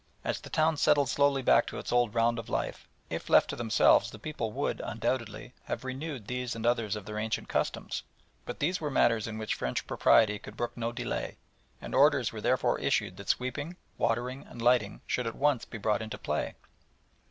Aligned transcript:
As 0.23 0.41
the 0.41 0.49
town 0.49 0.77
settled 0.77 1.09
slowly 1.09 1.43
back 1.43 1.67
to 1.67 1.77
its 1.77 1.91
old 1.91 2.15
round 2.15 2.39
of 2.39 2.49
life, 2.49 2.87
if 3.11 3.29
left 3.29 3.51
to 3.51 3.55
themselves 3.55 4.09
the 4.09 4.17
people 4.17 4.51
would, 4.51 4.81
undoubtedly, 4.83 5.53
have 5.65 5.83
renewed 5.85 6.25
these 6.25 6.55
and 6.55 6.65
others 6.65 6.95
of 6.95 7.05
their 7.05 7.19
ancient 7.19 7.47
customs; 7.49 8.01
but 8.43 8.57
these 8.57 8.81
were 8.81 8.89
matters 8.89 9.27
in 9.27 9.37
which 9.37 9.53
French 9.53 9.85
propriety 9.85 10.39
could 10.39 10.57
brook 10.57 10.75
no 10.75 10.91
delay, 10.91 11.37
and 11.79 11.93
orders 11.93 12.33
were 12.33 12.41
therefore 12.41 12.79
issued 12.79 13.15
that 13.17 13.29
sweeping, 13.29 13.75
watering, 13.99 14.43
and 14.47 14.59
lighting 14.59 15.01
should 15.05 15.27
at 15.27 15.35
once 15.35 15.65
be 15.65 15.77
brought 15.77 16.01
into 16.01 16.17
play. 16.17 16.55